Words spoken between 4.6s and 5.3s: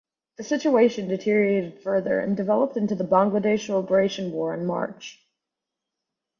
March.